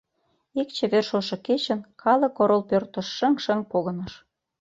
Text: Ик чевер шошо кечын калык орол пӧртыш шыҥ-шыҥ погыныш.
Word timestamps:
Ик 0.61 0.69
чевер 0.75 1.03
шошо 1.09 1.37
кечын 1.45 1.79
калык 2.01 2.35
орол 2.41 2.61
пӧртыш 2.69 3.07
шыҥ-шыҥ 3.17 3.59
погыныш. 3.71 4.13